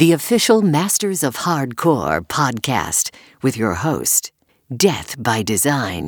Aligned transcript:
the 0.00 0.12
official 0.12 0.62
Masters 0.62 1.22
of 1.22 1.36
Hardcore 1.36 2.26
podcast 2.26 3.10
with 3.42 3.54
your 3.54 3.74
host, 3.74 4.32
Death 4.74 5.22
by 5.22 5.42
Design. 5.42 6.06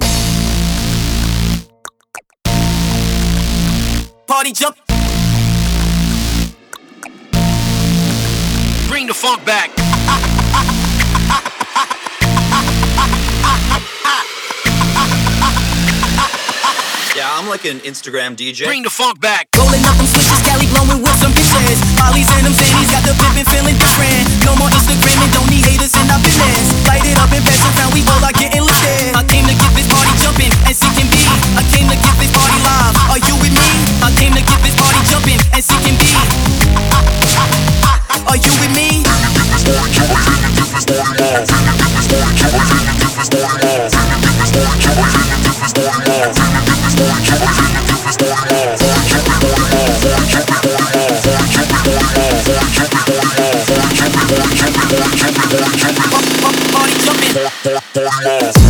Party 4.27 4.53
jump. 4.55 4.79
Bring 8.89 9.09
the 9.09 9.15
funk 9.15 9.45
back. 9.45 9.92
I'm 17.43 17.51
like 17.51 17.67
an 17.67 17.83
Instagram 17.83 18.39
DJ. 18.39 18.71
Bring 18.71 18.87
the 18.87 18.95
funk 18.95 19.19
back. 19.19 19.51
Rolling 19.59 19.83
up 19.83 19.99
them 19.99 20.07
switches, 20.07 20.39
Cali 20.47 20.71
blowing 20.71 21.03
with 21.03 21.19
some 21.19 21.35
bitches. 21.35 21.83
Molly's 21.99 22.31
and 22.39 22.47
them 22.47 22.55
Zannies 22.55 22.87
got 22.95 23.03
the 23.03 23.19
pimpin' 23.19 23.43
feeling 23.51 23.75
different. 23.83 24.31
No 24.47 24.55
more 24.55 24.71
Instagram 24.71 25.19
and 25.27 25.33
don't 25.35 25.51
need 25.51 25.67
haters 25.67 25.91
in 25.99 26.07
our 26.07 26.23
business. 26.23 26.71
Light 26.87 27.03
it 27.03 27.19
up 27.19 27.35
and 27.35 27.43
pass 27.43 27.67
it 27.67 27.75
we 27.91 28.07
all 28.07 28.23
are 28.23 28.31
getting 28.39 28.63
lifted. 28.63 29.19
I 29.19 29.27
came 29.27 29.43
to 29.51 29.59
get 29.59 29.75
this 29.75 29.91
party 29.91 30.15
jumping 30.23 30.55
and 30.71 30.71
seeking 30.71 31.11
B. 31.11 31.19
I 31.59 31.67
came 31.67 31.91
to 31.91 31.99
get 31.99 32.15
this 32.23 32.31
party 32.31 32.63
live. 32.63 32.95
Are 33.11 33.19
you 33.19 33.35
with 33.43 33.59
me? 33.59 33.67
I 34.07 34.15
came 34.15 34.39
to 34.39 34.43
get 34.47 34.63
this 34.63 34.79
party 34.79 35.03
jumping 35.11 35.43
and 35.51 35.63
seeking 35.67 35.99
B. 35.99 36.15
Are 38.23 38.39
you 38.39 38.55
with 38.63 38.71
me? 38.71 39.03
Party 43.43 45.42
jumping. 57.65 58.62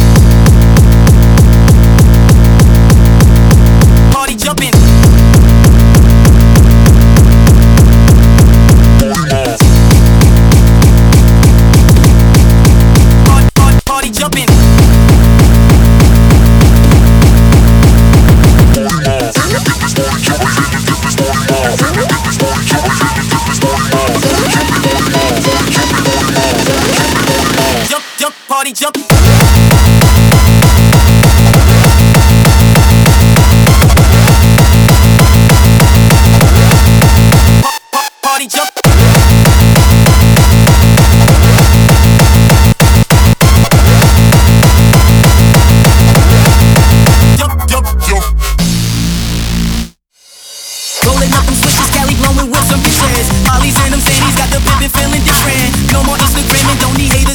With 52.50 52.66
some 52.66 52.80
bitches. 52.82 53.28
Molly's 53.46 53.76
and 53.86 53.94
them 53.94 54.02
Zannies 54.02 54.36
got 54.36 54.50
the 54.50 54.58
pimpin' 54.58 54.90
feeling 54.90 55.22
different. 55.22 55.70
No 55.92 56.02
more 56.02 56.16
Instagram 56.18 56.66
and 56.70 56.78
don't 56.80 56.96
need 56.98 57.12
haters 57.12 57.31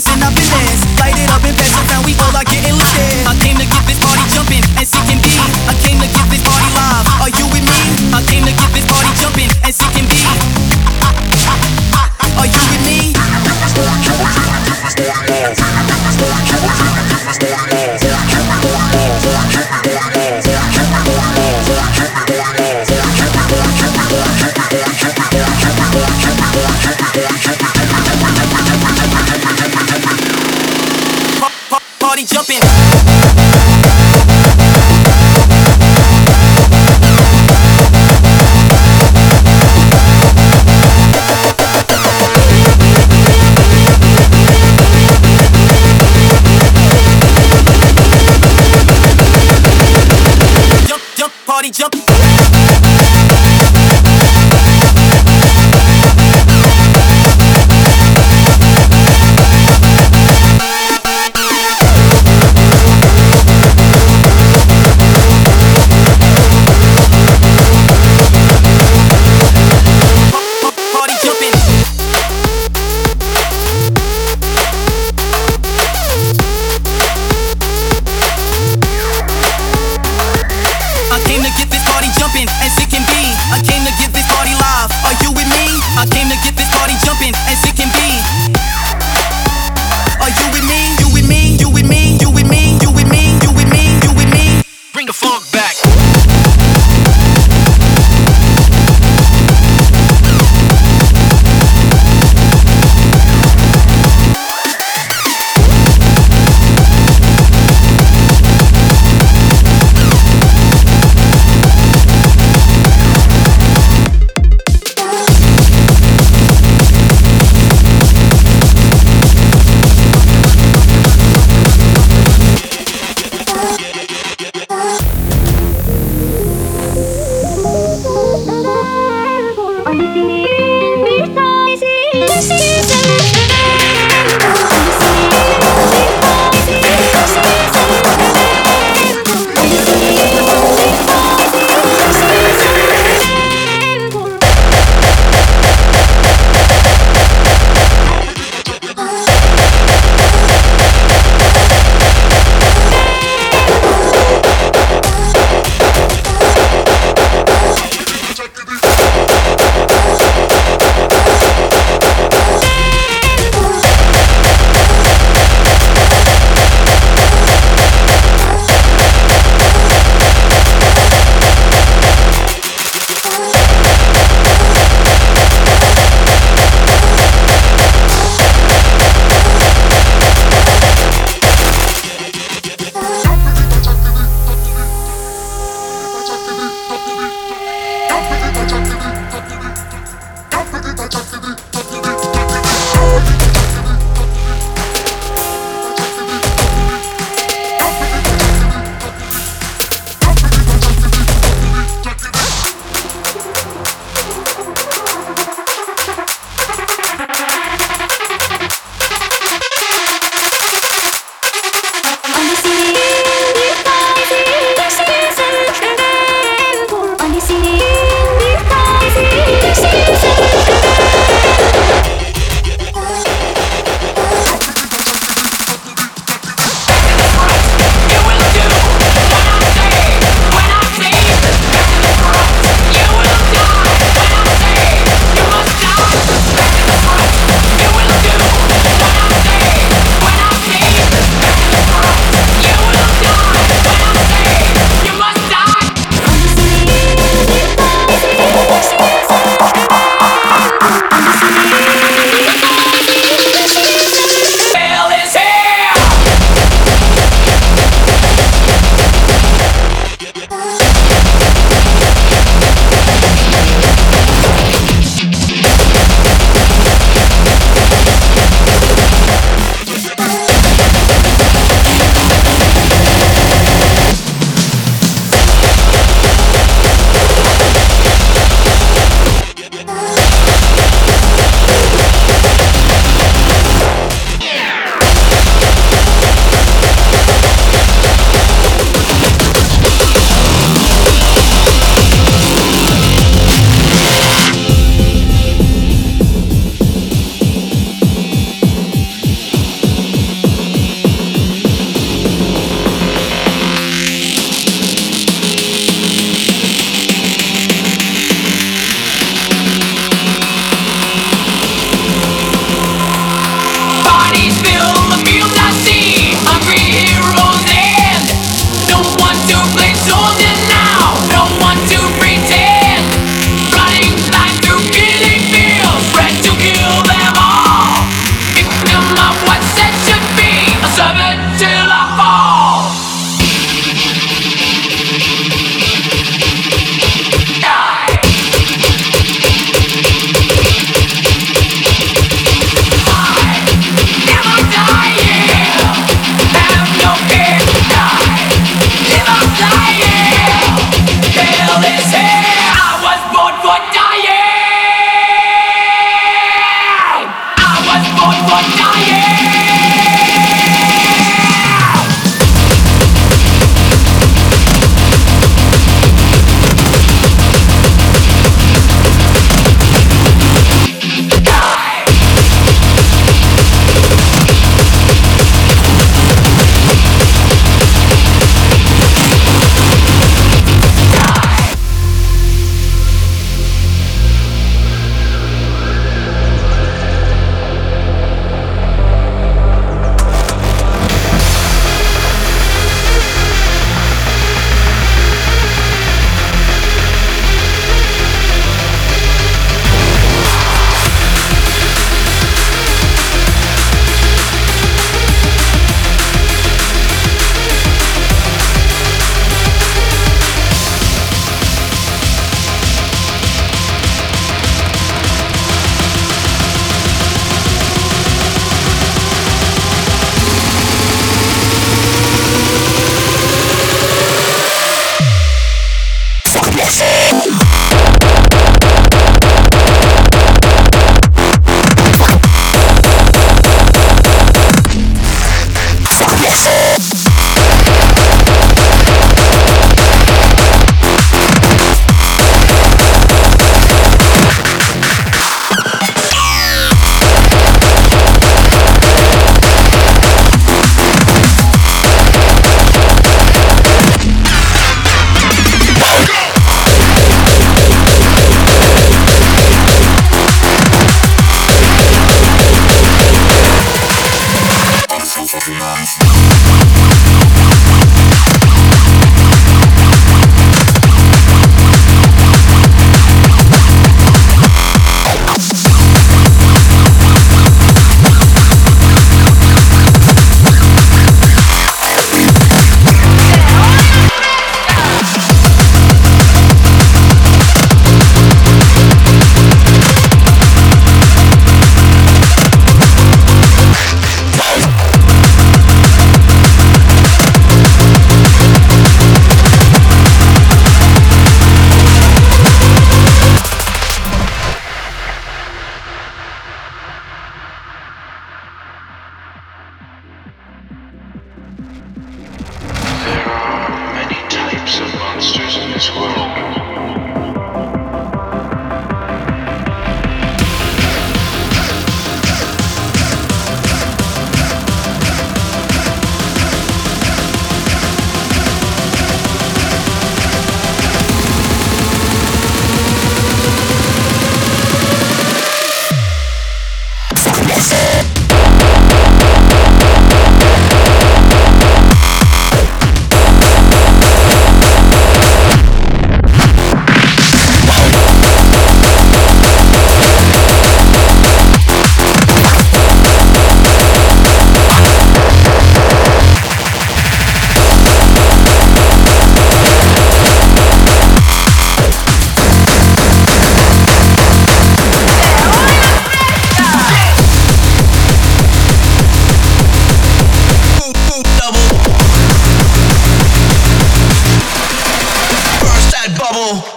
Push 576.58 576.97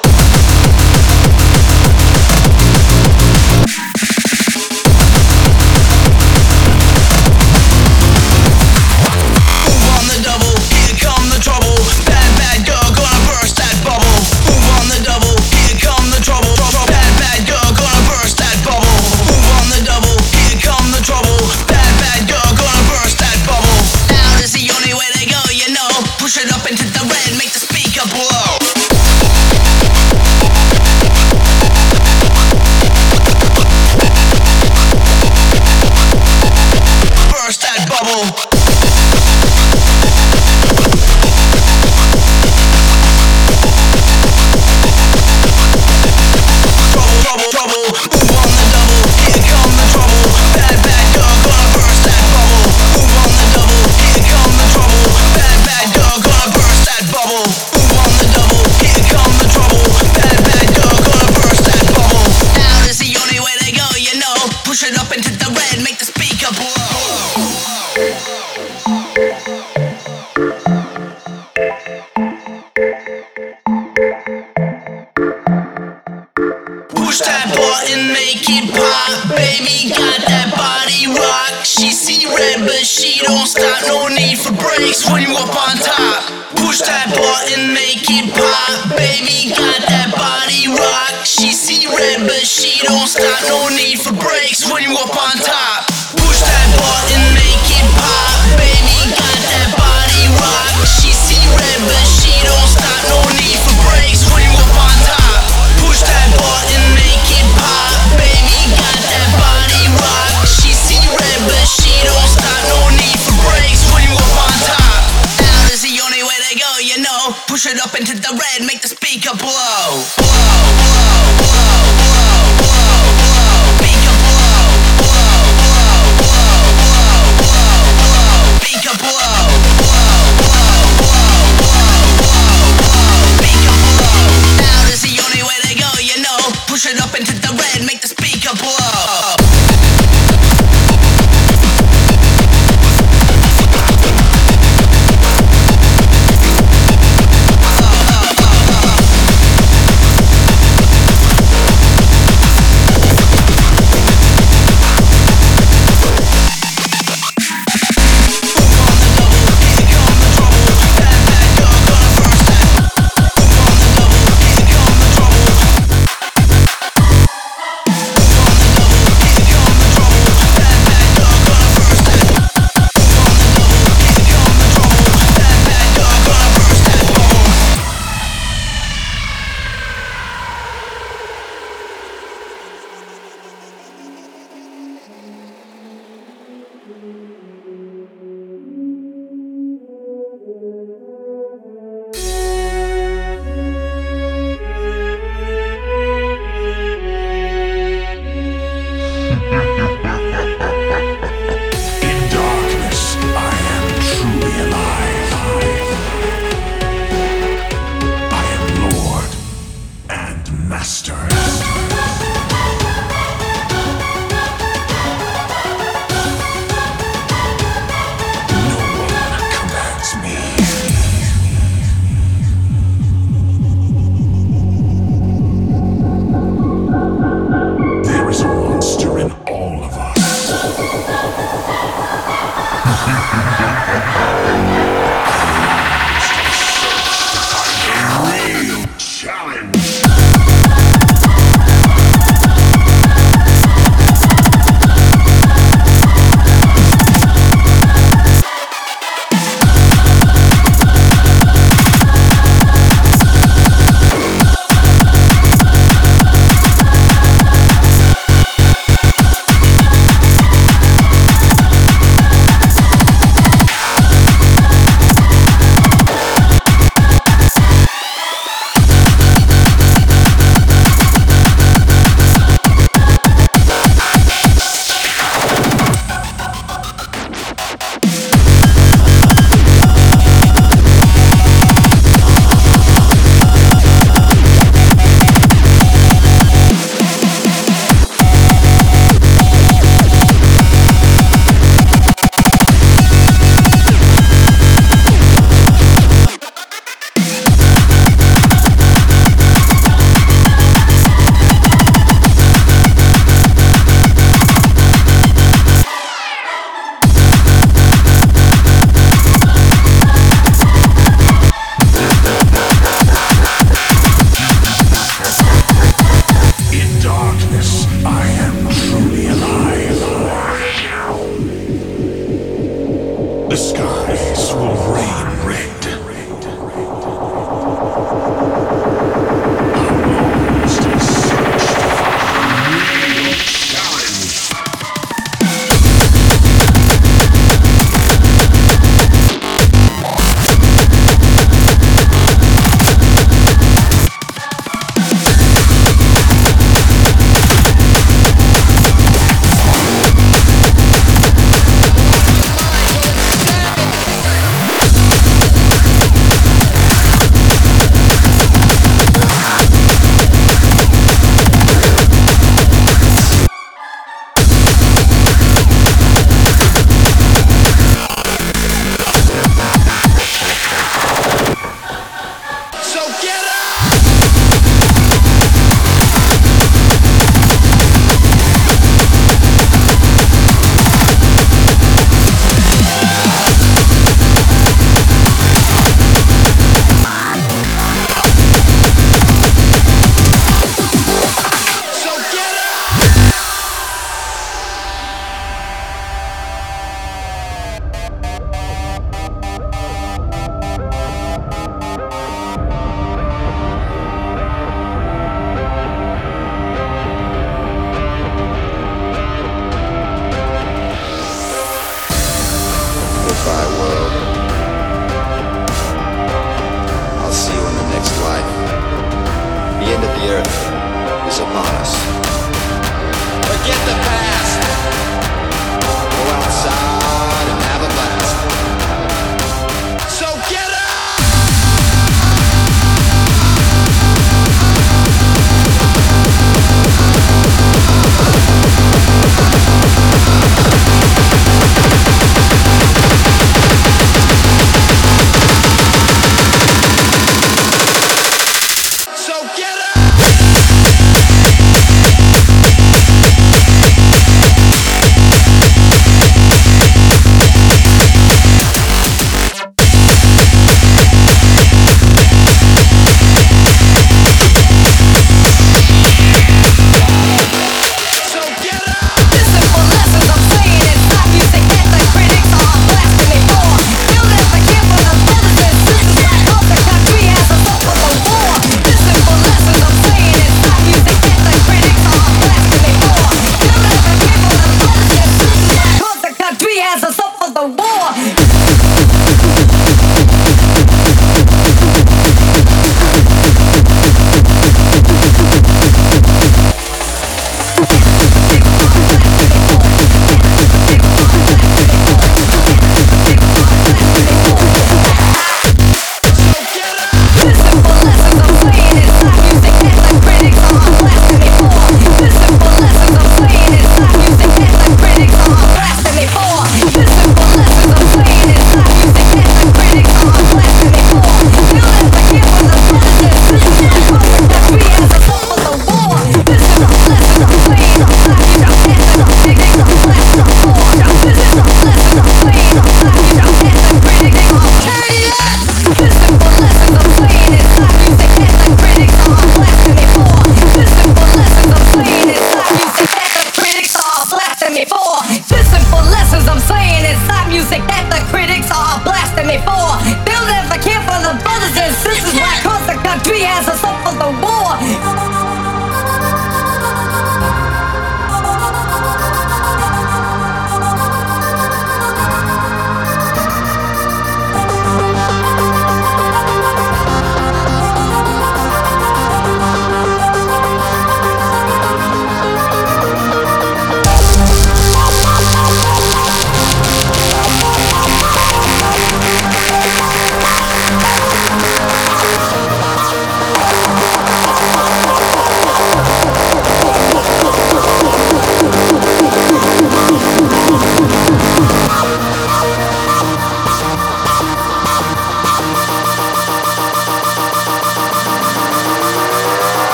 Push 117.50 117.66
it 117.66 117.80
up 117.80 117.99
into 117.99 118.14
the 118.14 118.28
red, 118.30 118.64
make 118.64 118.80
the 118.80 118.87
speaker 118.87 119.37
blow. 119.37 120.04
Blow, 120.16 120.30
blow, 120.78 121.38
blow. 121.38 121.50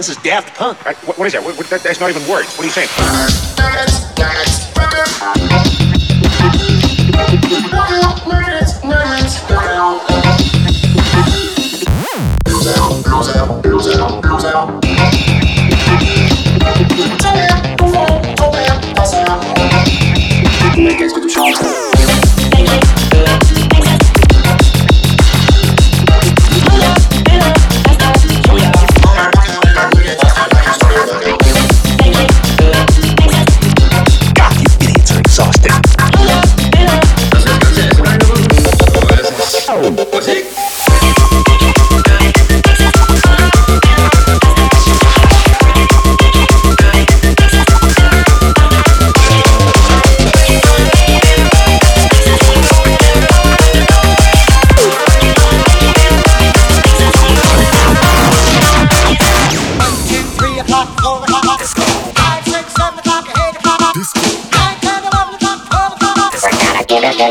This 0.00 0.08
is 0.08 0.16
Daft 0.22 0.56
Punk. 0.56 0.78
I, 0.86 0.94
what, 1.04 1.18
what 1.18 1.26
is 1.26 1.34
that? 1.34 1.44
What, 1.44 1.58
that? 1.68 1.82
That's 1.82 2.00
not 2.00 2.08
even 2.08 2.26
words. 2.26 2.56
What 2.56 2.60
are 2.60 2.64
you 2.64 2.70
saying? 2.70 2.88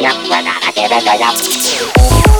up. 0.05 0.15
We're 0.23 0.43
gonna 0.43 0.71
give 0.73 0.91
it 0.91 1.03
to 1.35 2.33
you. 2.33 2.38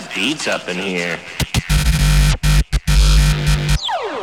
got 0.00 0.14
beats 0.14 0.46
up 0.48 0.68
in 0.68 0.76
here. 0.76 1.18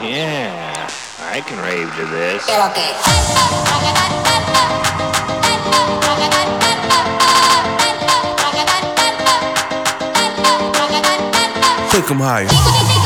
Yeah, 0.02 0.90
I 1.20 1.42
can 1.42 1.60
rave 1.60 1.94
to 1.98 2.06
this. 2.06 2.48
Yeah, 2.48 2.70
okay. 2.70 2.94
Take 11.92 12.12
'em 12.12 12.20
higher. 12.20 12.97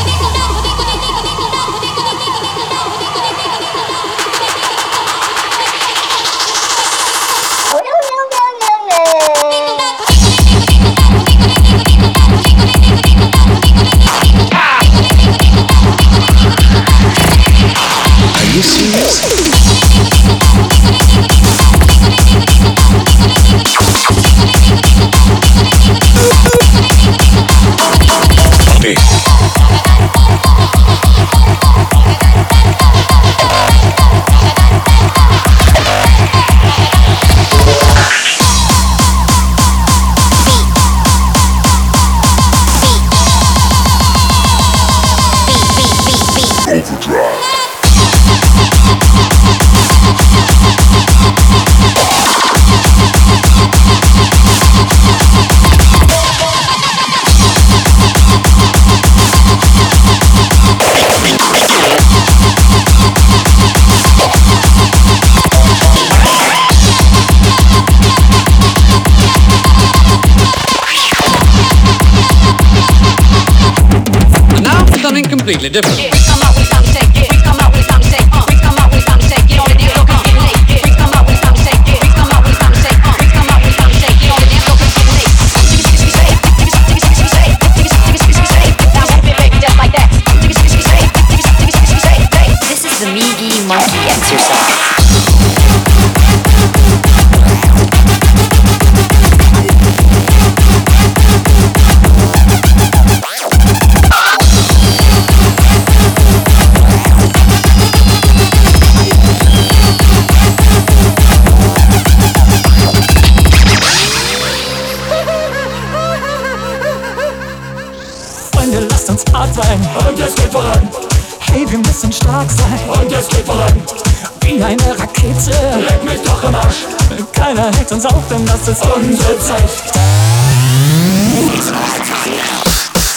denn 128.32 128.46
das 128.46 128.68
ist 128.68 128.82
unsere 128.86 129.38
Zeit. 129.38 129.82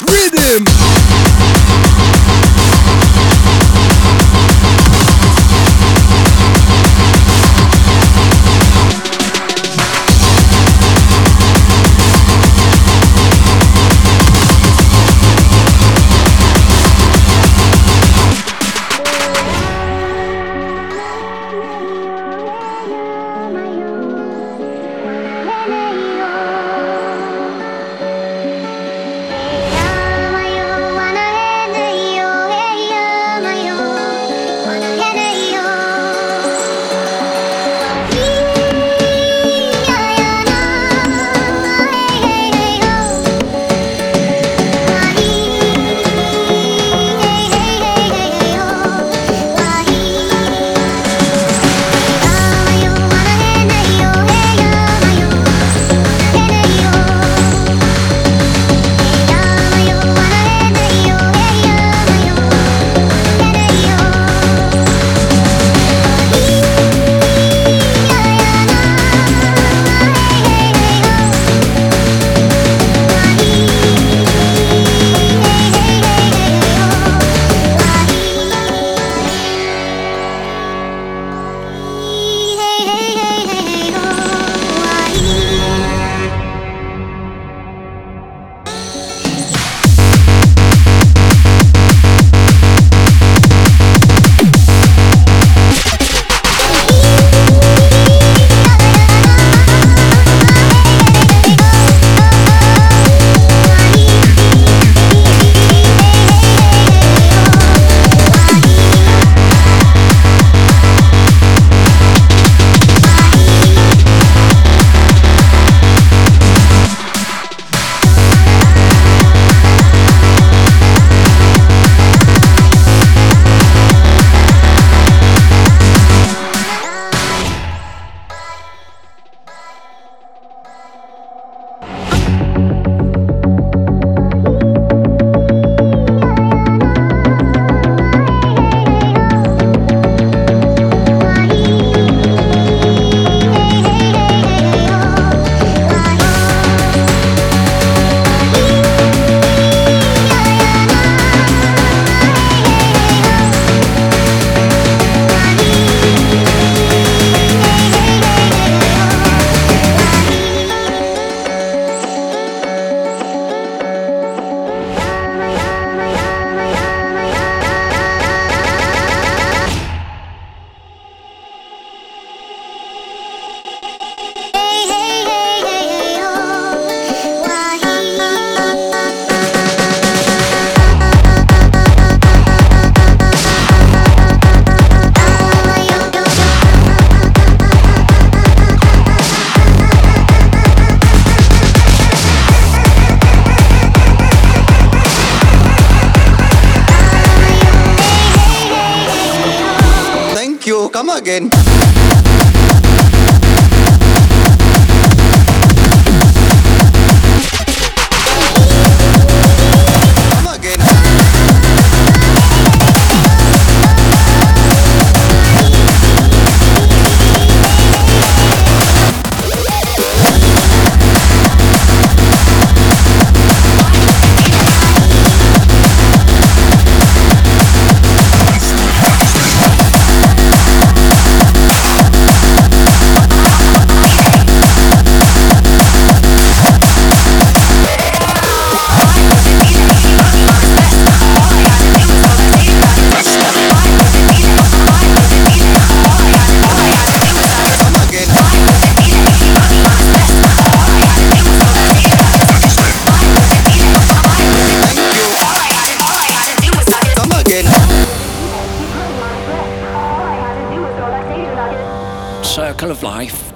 Rhythm! 0.07 1.24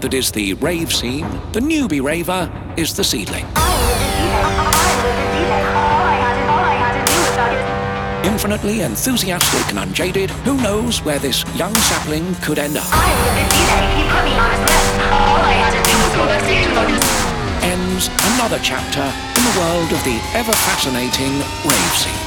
That 0.10 0.18
is 0.18 0.32
the 0.32 0.56
rave 0.56 0.92
scene, 0.92 1.30
the 1.52 1.60
newbie 1.60 2.02
raver 2.02 2.50
is 2.78 2.96
the 2.96 3.04
seedling. 3.04 3.46
Infinitely 8.26 8.82
enthusiastic 8.82 9.70
and 9.70 9.78
unjaded, 9.78 10.32
who 10.48 10.58
knows 10.64 11.04
where 11.04 11.20
this 11.20 11.46
young 11.56 11.76
sapling 11.76 12.34
could 12.42 12.58
end 12.58 12.78
up? 12.78 12.90
Ends 17.62 18.08
another 18.34 18.60
chapter 18.64 19.06
in 19.38 19.44
the 19.46 19.60
world 19.60 19.92
of 19.92 20.04
the 20.06 20.20
ever 20.34 20.54
fascinating 20.54 21.38
rave 21.70 21.94
scene. 21.94 22.18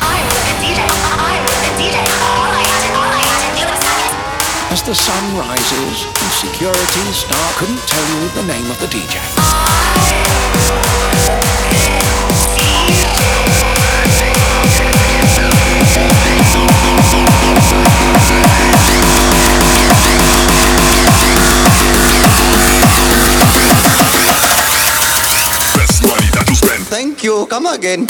As 4.72 4.82
the 4.82 4.94
sun 4.94 5.36
rises 5.36 6.06
and 6.06 6.32
security 6.32 7.12
star 7.12 7.52
couldn't 7.58 7.76
tell 7.86 8.08
you 8.08 8.28
the 8.30 8.42
name 8.44 8.70
of 8.70 8.80
the 8.80 8.86
DJ. 8.86 9.20
Thank 26.88 27.22
you. 27.22 27.46
Come 27.46 27.66
again. 27.66 28.06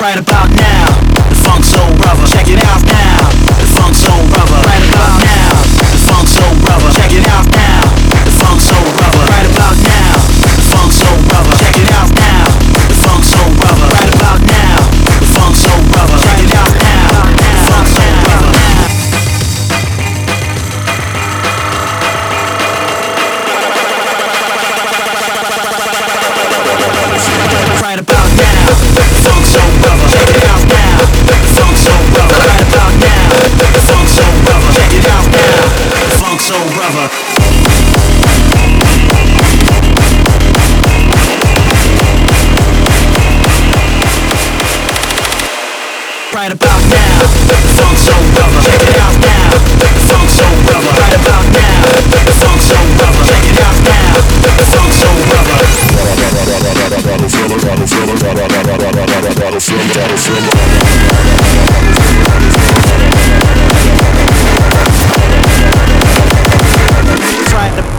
Right 0.01 0.19
about 0.19 0.49
now, 0.49 0.57
the 0.57 0.60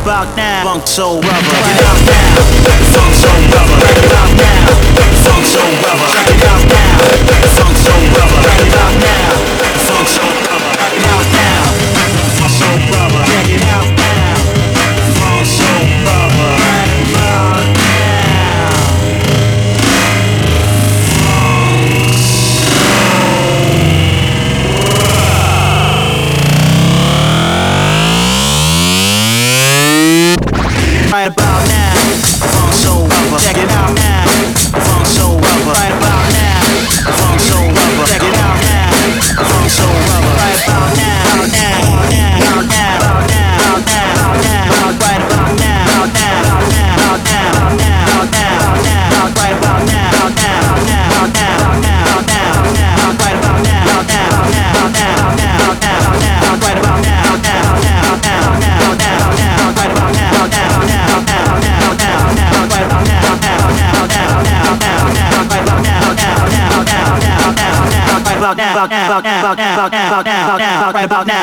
Rock 0.04 0.36
now, 0.36 0.64
funk 0.64 0.88
so 0.88 1.16
rubber. 1.16 1.30
Rock 1.30 2.02
now, 2.06 2.36
funk 2.92 3.14
so 3.16 3.30
rubber. 3.54 3.80
Rock 4.12 4.32
now, 4.36 4.68
funk 5.24 5.46
so 5.46 5.64
rubber. 5.82 6.12
Rock 6.44 6.64
now, 6.68 7.00
funk 7.56 7.78
so 7.78 7.94
rubber. 8.20 8.42
Rock 8.76 8.96
now, 9.00 9.32
funk 9.88 10.08
soul. 10.10 10.51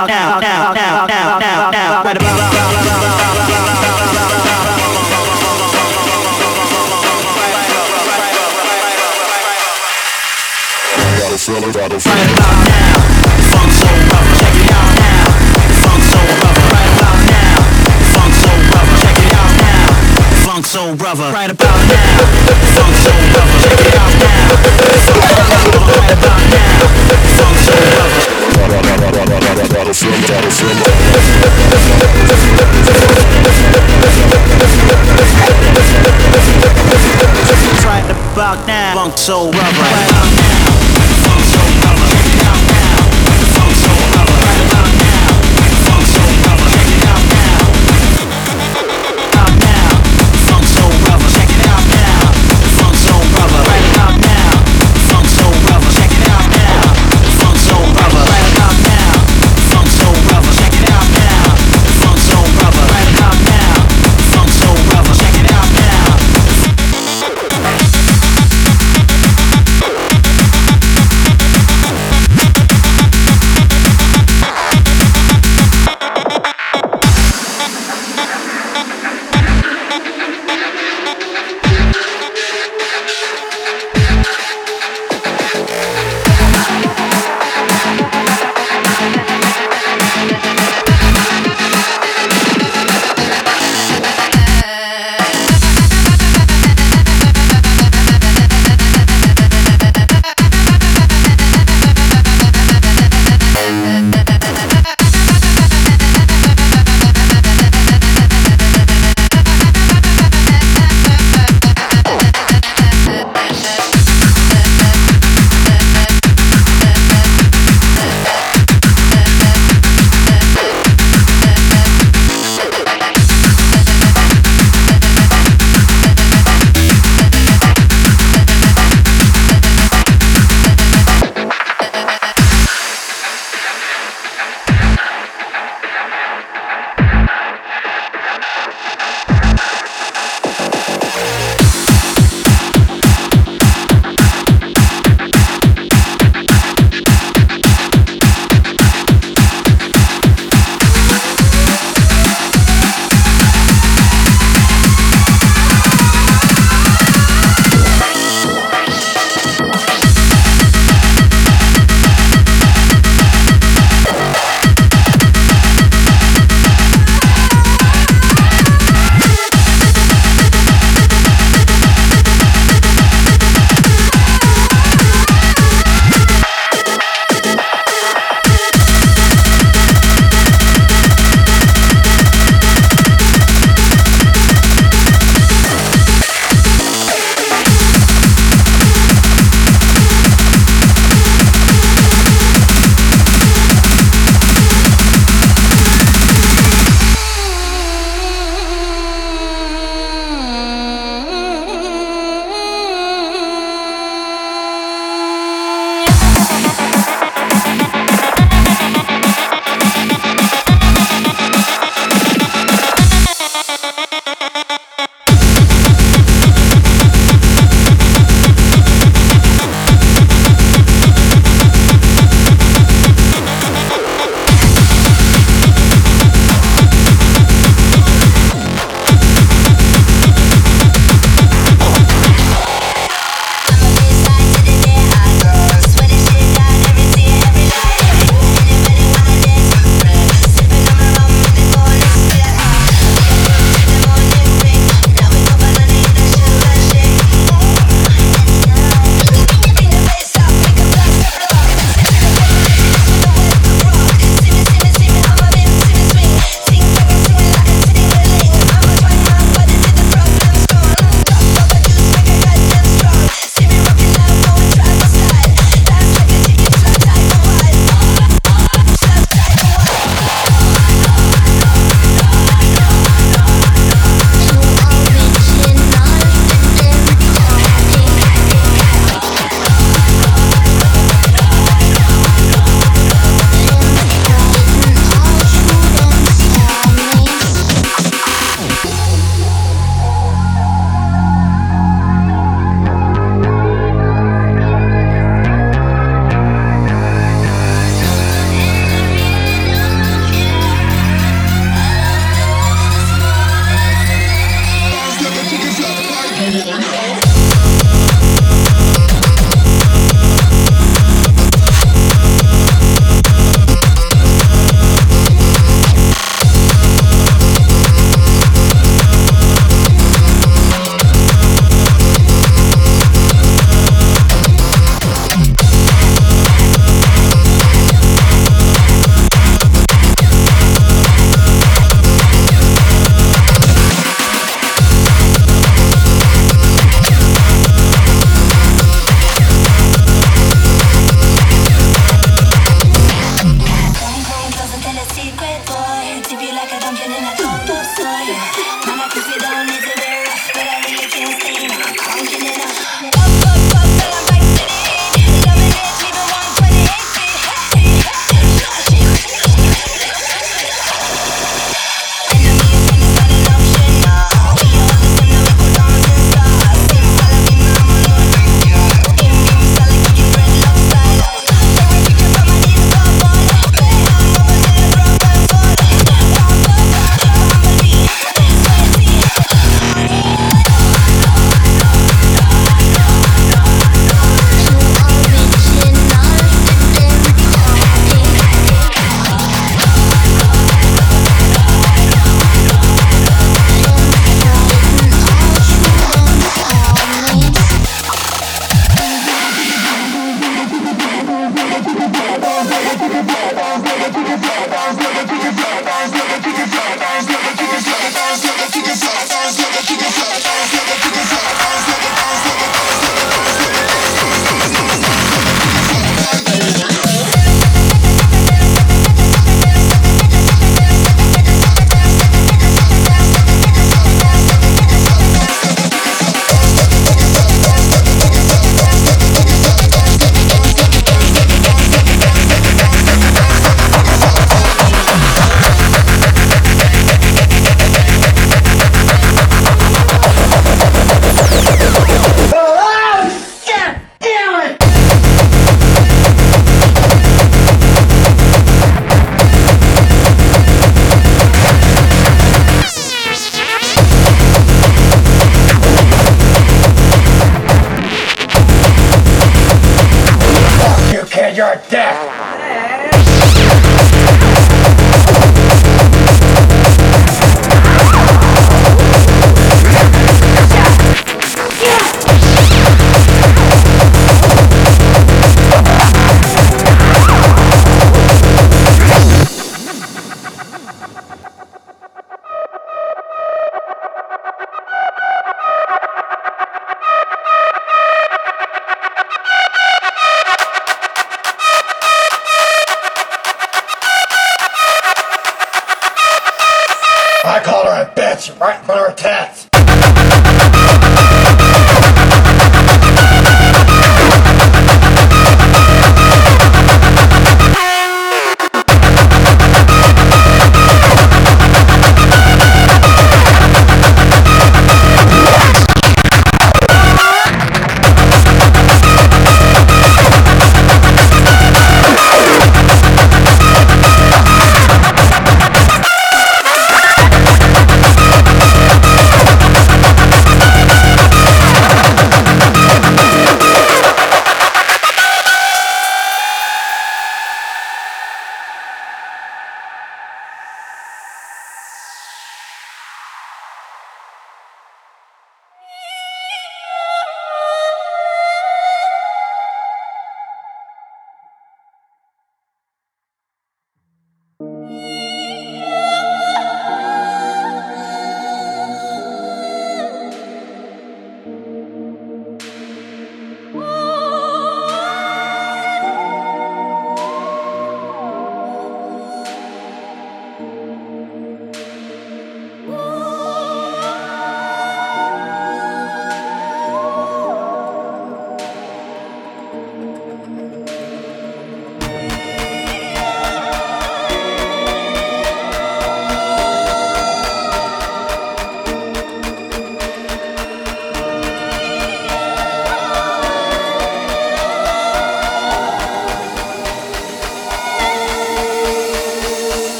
out 0.00 0.08
now. 0.08 0.39
Funk 39.00 39.16
Soul 39.16 39.50
Brother, 39.50 40.29